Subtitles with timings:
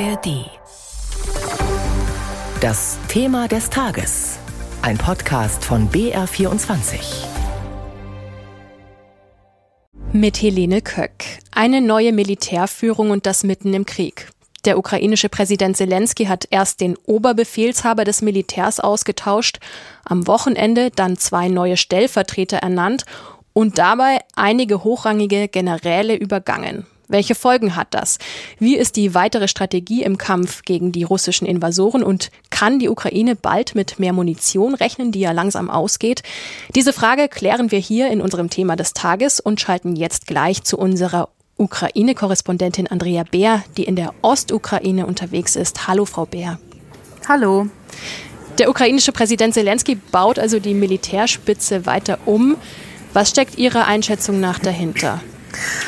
[0.00, 0.50] ARD.
[2.60, 4.38] Das Thema des Tages.
[4.82, 7.26] Ein Podcast von BR24.
[10.12, 11.24] Mit Helene Köck.
[11.52, 14.30] Eine neue Militärführung und das mitten im Krieg.
[14.64, 19.60] Der ukrainische Präsident Zelensky hat erst den Oberbefehlshaber des Militärs ausgetauscht,
[20.04, 23.04] am Wochenende dann zwei neue Stellvertreter ernannt
[23.52, 26.84] und dabei einige hochrangige Generäle übergangen.
[27.08, 28.18] Welche Folgen hat das?
[28.58, 33.36] Wie ist die weitere Strategie im Kampf gegen die russischen Invasoren und kann die Ukraine
[33.36, 36.22] bald mit mehr Munition rechnen, die ja langsam ausgeht?
[36.74, 40.78] Diese Frage klären wir hier in unserem Thema des Tages und schalten jetzt gleich zu
[40.78, 45.86] unserer Ukraine-Korrespondentin Andrea Bär, die in der Ostukraine unterwegs ist.
[45.86, 46.58] Hallo, Frau Bär.
[47.28, 47.68] Hallo.
[48.58, 52.56] Der ukrainische Präsident Zelensky baut also die Militärspitze weiter um.
[53.12, 55.20] Was steckt Ihrer Einschätzung nach dahinter?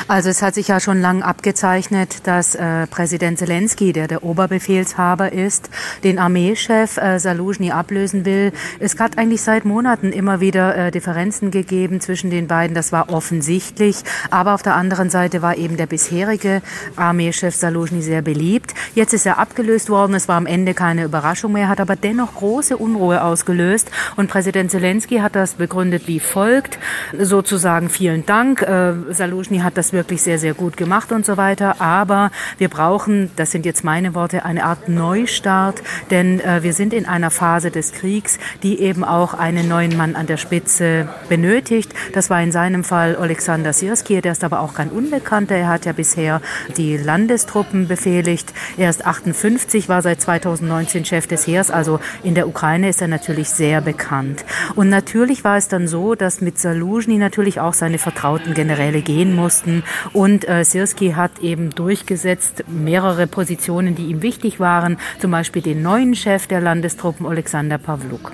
[0.07, 5.33] Also es hat sich ja schon lang abgezeichnet, dass äh, Präsident Zelensky, der der Oberbefehlshaber
[5.33, 5.69] ist,
[6.03, 8.51] den Armeechef äh, Saluzhny ablösen will.
[8.79, 12.75] Es hat eigentlich seit Monaten immer wieder äh, Differenzen gegeben zwischen den beiden.
[12.75, 13.97] Das war offensichtlich.
[14.29, 16.61] Aber auf der anderen Seite war eben der bisherige
[16.95, 18.73] Armeechef Saluzhny sehr beliebt.
[18.95, 20.13] Jetzt ist er abgelöst worden.
[20.13, 23.91] Es war am Ende keine Überraschung mehr, hat aber dennoch große Unruhe ausgelöst.
[24.15, 26.79] Und Präsident Zelensky hat das begründet wie folgt.
[27.17, 28.61] Sozusagen vielen Dank.
[28.61, 31.81] Äh, Saluzhny Bosnien hat das wirklich sehr, sehr gut gemacht und so weiter.
[31.81, 36.93] Aber wir brauchen, das sind jetzt meine Worte, eine Art Neustart, denn äh, wir sind
[36.93, 41.91] in einer Phase des Kriegs, die eben auch einen neuen Mann an der Spitze benötigt.
[42.13, 45.55] Das war in seinem Fall Alexander Sirski, der ist aber auch kein Unbekannter.
[45.55, 46.41] Er hat ja bisher
[46.77, 48.53] die Landestruppen befehligt.
[48.77, 53.07] Er ist 58, war seit 2019 Chef des Heers, also in der Ukraine ist er
[53.07, 54.45] natürlich sehr bekannt.
[54.75, 59.35] Und natürlich war es dann so, dass mit Saluzhny natürlich auch seine vertrauten Generäle gehen
[59.35, 59.83] mussten mussten.
[60.11, 65.81] Und äh, Sirski hat eben durchgesetzt mehrere Positionen, die ihm wichtig waren, zum Beispiel den
[65.81, 68.33] neuen Chef der Landestruppen, Alexander Pavluk.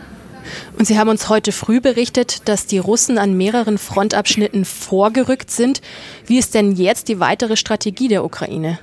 [0.78, 5.82] Und Sie haben uns heute früh berichtet, dass die Russen an mehreren Frontabschnitten vorgerückt sind.
[6.26, 8.80] Wie ist denn jetzt die weitere Strategie der Ukraine?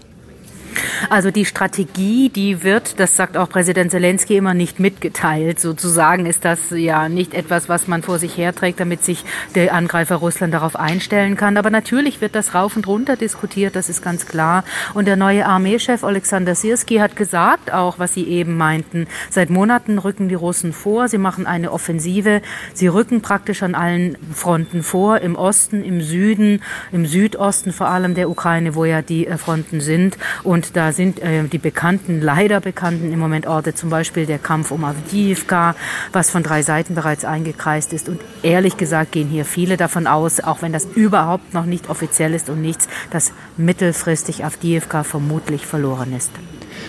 [1.09, 5.61] Also die Strategie, die wird, das sagt auch Präsident Zelensky immer nicht mitgeteilt.
[5.61, 10.17] Sozusagen ist das ja nicht etwas, was man vor sich herträgt, damit sich der Angreifer
[10.17, 11.57] Russland darauf einstellen kann.
[11.57, 14.65] Aber natürlich wird das rauf und runter diskutiert, das ist ganz klar.
[14.95, 19.99] Und der neue Armeechef Alexander Sirski hat gesagt, auch was Sie eben meinten, seit Monaten
[19.99, 22.43] rücken die Russen vor, sie machen eine Offensive,
[22.75, 28.15] sie rücken praktisch an allen Fronten vor, im Osten, im Süden, im Südosten vor allem
[28.15, 30.19] der Ukraine, wo ja die äh, Fronten sind.
[30.43, 34.39] Und und da sind äh, die bekannten, leider bekannten im Moment Orte, zum Beispiel der
[34.39, 35.75] Kampf um Avdiivka,
[36.13, 38.11] was von drei Seiten bereits eingekreist ist.
[38.11, 42.35] Und ehrlich gesagt gehen hier viele davon aus, auch wenn das überhaupt noch nicht offiziell
[42.35, 46.31] ist und nichts, dass mittelfristig Avdiivka vermutlich verloren ist.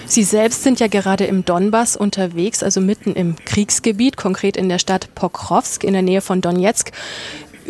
[0.05, 4.79] Sie selbst sind ja gerade im Donbass unterwegs, also mitten im Kriegsgebiet, konkret in der
[4.79, 6.91] Stadt Pokrovsk in der Nähe von Donetsk.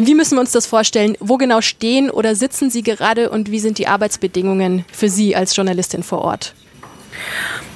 [0.07, 1.15] Wie müssen wir uns das vorstellen?
[1.19, 5.55] Wo genau stehen oder sitzen Sie gerade und wie sind die Arbeitsbedingungen für Sie als
[5.55, 6.55] Journalistin vor Ort?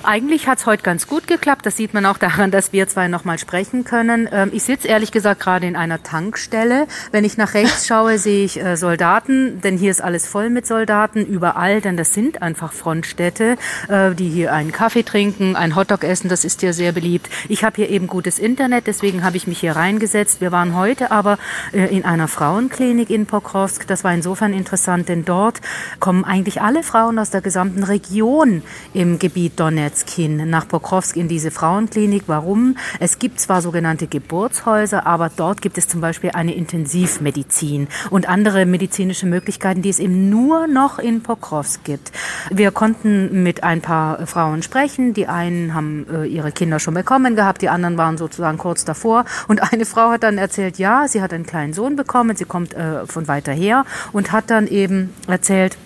[0.06, 1.66] Eigentlich hat es heute ganz gut geklappt.
[1.66, 4.30] Das sieht man auch daran, dass wir zwei nochmal sprechen können.
[4.32, 6.86] Ähm, ich sitze ehrlich gesagt gerade in einer Tankstelle.
[7.12, 10.68] Wenn ich nach rechts schaue, sehe ich äh, Soldaten, denn hier ist alles voll mit
[10.68, 13.58] Soldaten, überall, denn das sind einfach Frontstädte,
[13.88, 17.28] äh, die hier einen Kaffee trinken, ein Hotdog essen, das ist hier sehr beliebt.
[17.50, 20.40] Ich habe hier eben gutes Internet, deswegen habe ich mich hier reingesetzt.
[20.40, 21.40] Wir waren heute aber
[21.74, 23.88] äh, in einer Frauenklinik in Pokrovsk.
[23.88, 25.62] Das war insofern interessant, denn dort
[26.00, 28.62] kommen eigentlich alle Frauen aus der gesamten Region
[28.94, 32.24] im Gebiet Donetsk Hin, nach Pokrovsk in diese Frauenklinik.
[32.28, 32.78] Warum?
[33.00, 38.66] Es gibt zwar sogenannte Geburtshäuser, aber dort gibt es zum Beispiel eine Intensivmedizin und andere
[38.66, 42.12] medizinische Möglichkeiten, die es eben nur noch in Pokrovsk gibt.
[42.50, 45.14] Wir konnten mit ein paar Frauen sprechen.
[45.14, 49.26] Die einen haben äh, ihre Kinder schon bekommen gehabt, die anderen waren sozusagen kurz davor.
[49.48, 52.74] Und eine Frau hat dann erzählt, ja, sie hat einen kleinen Sohn bekommen, sie kommt
[52.74, 55.78] äh, von weiter her und hat dann eben erzählt,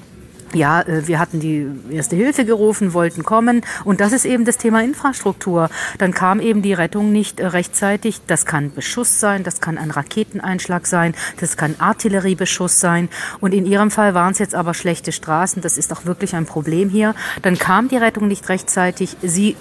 [0.53, 3.61] ja, äh, wir hatten die erste Hilfe gerufen, wollten kommen.
[3.84, 5.69] Und das ist eben das Thema Infrastruktur.
[5.97, 8.22] Dann kam eben die Rettung nicht äh, rechtzeitig.
[8.28, 13.09] Das kann Beschuss sein, das kann ein Raketeneinschlag sein, das kann Artilleriebeschuss sein.
[13.40, 15.61] Und in ihrem Fall waren es jetzt aber schlechte Straßen.
[15.61, 17.16] Das ist auch wirklich ein Problem hier.
[17.41, 19.17] Dann kam die Rettung nicht rechtzeitig.
[19.22, 19.55] Sie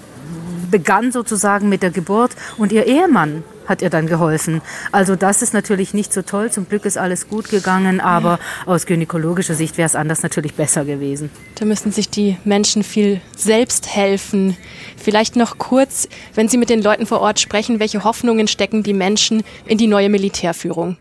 [0.69, 4.61] begann sozusagen mit der Geburt und ihr Ehemann hat ihr dann geholfen.
[4.91, 6.51] Also das ist natürlich nicht so toll.
[6.51, 10.83] Zum Glück ist alles gut gegangen, aber aus gynäkologischer Sicht wäre es anders natürlich besser
[10.83, 11.29] gewesen.
[11.55, 14.57] Da müssen sich die Menschen viel selbst helfen.
[14.97, 18.93] Vielleicht noch kurz, wenn Sie mit den Leuten vor Ort sprechen, welche Hoffnungen stecken die
[18.93, 20.97] Menschen in die neue Militärführung?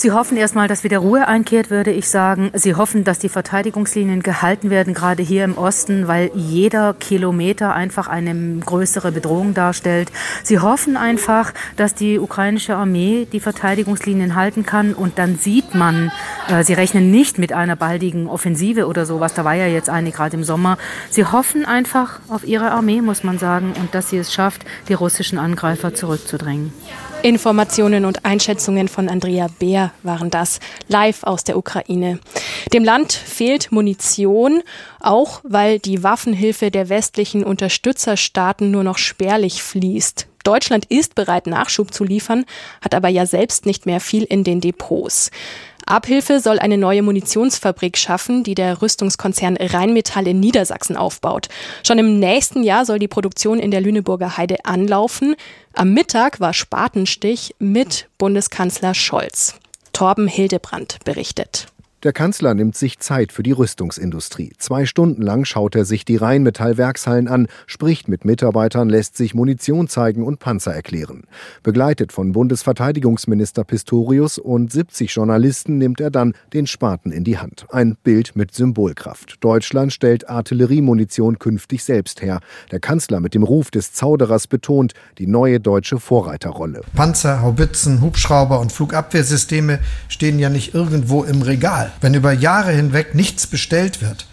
[0.00, 2.50] Sie hoffen erstmal, dass wieder Ruhe einkehrt, würde ich sagen.
[2.54, 8.08] Sie hoffen, dass die Verteidigungslinien gehalten werden, gerade hier im Osten, weil jeder Kilometer einfach
[8.08, 10.10] eine größere Bedrohung darstellt.
[10.42, 16.10] Sie hoffen einfach, dass die ukrainische Armee die Verteidigungslinien halten kann und dann sieht man,
[16.48, 19.34] äh, sie rechnen nicht mit einer baldigen Offensive oder sowas.
[19.34, 20.78] Da war ja jetzt eine gerade im Sommer.
[21.10, 24.94] Sie hoffen einfach auf ihre Armee, muss man sagen, und dass sie es schafft, die
[24.94, 26.72] russischen Angreifer zurückzudrängen.
[27.22, 30.58] Informationen und Einschätzungen von Andrea Beer waren das,
[30.88, 32.18] live aus der Ukraine.
[32.72, 34.62] Dem Land fehlt Munition,
[35.00, 40.28] auch weil die Waffenhilfe der westlichen Unterstützerstaaten nur noch spärlich fließt.
[40.44, 42.46] Deutschland ist bereit, Nachschub zu liefern,
[42.80, 45.30] hat aber ja selbst nicht mehr viel in den Depots.
[45.90, 51.48] Abhilfe soll eine neue Munitionsfabrik schaffen, die der Rüstungskonzern Rheinmetall in Niedersachsen aufbaut.
[51.84, 55.34] Schon im nächsten Jahr soll die Produktion in der Lüneburger Heide anlaufen.
[55.74, 59.56] Am Mittag war Spatenstich mit Bundeskanzler Scholz.
[59.92, 61.66] Torben Hildebrand berichtet.
[62.02, 64.52] Der Kanzler nimmt sich Zeit für die Rüstungsindustrie.
[64.56, 69.86] Zwei Stunden lang schaut er sich die Rheinmetall-Werkshallen an, spricht mit Mitarbeitern, lässt sich Munition
[69.86, 71.24] zeigen und Panzer erklären.
[71.62, 77.66] Begleitet von Bundesverteidigungsminister Pistorius und 70 Journalisten nimmt er dann den Spaten in die Hand.
[77.68, 79.36] Ein Bild mit Symbolkraft.
[79.44, 82.40] Deutschland stellt Artilleriemunition künftig selbst her.
[82.70, 86.80] Der Kanzler mit dem Ruf des Zauderers betont die neue deutsche Vorreiterrolle.
[86.94, 91.89] Panzer, Haubitzen, Hubschrauber und Flugabwehrsysteme stehen ja nicht irgendwo im Regal.
[92.00, 94.26] Wenn über Jahre hinweg nichts bestellt wird,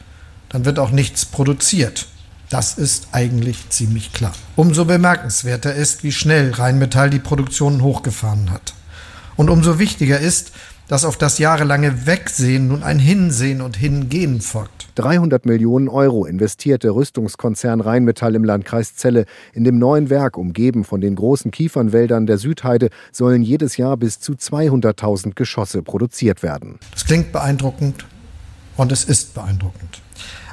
[0.49, 2.07] dann wird auch nichts produziert.
[2.49, 4.33] Das ist eigentlich ziemlich klar.
[4.55, 8.73] Umso bemerkenswerter ist, wie schnell Rheinmetall die Produktion hochgefahren hat.
[9.35, 10.51] Und umso wichtiger ist,
[10.87, 14.89] dass auf das jahrelange Wegsehen nun ein Hinsehen und Hingehen folgt.
[14.95, 19.25] 300 Millionen Euro investiert der Rüstungskonzern Rheinmetall im Landkreis Celle.
[19.53, 24.19] In dem neuen Werk, umgeben von den großen Kiefernwäldern der Südheide, sollen jedes Jahr bis
[24.19, 26.79] zu 200.000 Geschosse produziert werden.
[26.91, 28.05] Das klingt beeindruckend
[28.75, 30.01] und es ist beeindruckend.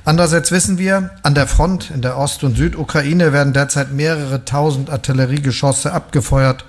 [0.04, 4.90] Andererseits wissen wir, an der Front in der Ost- und Südukraine werden derzeit mehrere tausend
[4.90, 6.66] Artilleriegeschosse abgefeuert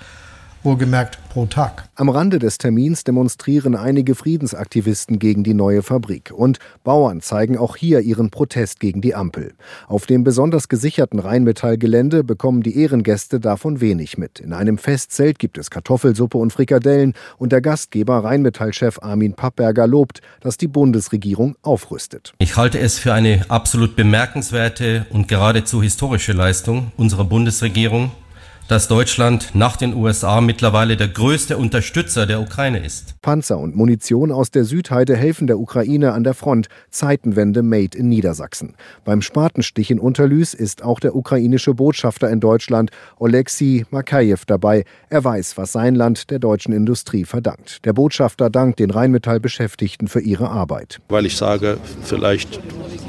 [0.65, 1.87] wohlgemerkt pro Tag.
[1.95, 7.75] Am Rande des Termins demonstrieren einige Friedensaktivisten gegen die neue Fabrik und Bauern zeigen auch
[7.75, 9.53] hier ihren Protest gegen die Ampel.
[9.87, 14.39] Auf dem besonders gesicherten Rheinmetallgelände bekommen die Ehrengäste davon wenig mit.
[14.39, 20.21] In einem Festzelt gibt es Kartoffelsuppe und Frikadellen und der Gastgeber Rheinmetallchef Armin Pappberger lobt,
[20.41, 22.33] dass die Bundesregierung aufrüstet.
[22.39, 28.11] Ich halte es für eine absolut bemerkenswerte und geradezu historische Leistung unserer Bundesregierung,
[28.67, 33.21] dass Deutschland nach den USA mittlerweile der größte Unterstützer der Ukraine ist.
[33.21, 36.67] Panzer und Munition aus der Südheide helfen der Ukraine an der Front.
[36.89, 38.75] Zeitenwende made in Niedersachsen.
[39.03, 44.83] Beim Spatenstich in Unterlüß ist auch der ukrainische Botschafter in Deutschland, Oleksiy Makajew, dabei.
[45.09, 47.85] Er weiß, was sein Land der deutschen Industrie verdankt.
[47.85, 50.99] Der Botschafter dankt den Rheinmetall-Beschäftigten für ihre Arbeit.
[51.09, 52.59] Weil ich sage, vielleicht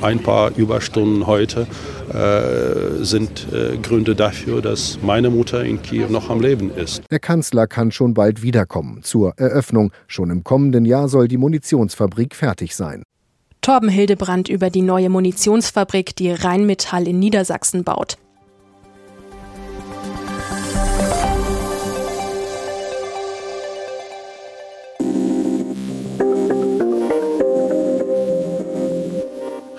[0.02, 1.66] ein paar Überstunden heute
[2.12, 7.02] äh, sind äh, Gründe dafür, dass meine Mutter in Kiew noch am Leben ist.
[7.10, 9.92] Der Kanzler kann schon bald wiederkommen zur Eröffnung.
[10.06, 13.02] Schon im kommenden Jahr soll die Munitionsfabrik fertig sein.
[13.60, 18.16] Torben Hildebrand über die neue Munitionsfabrik, die Rheinmetall in Niedersachsen baut.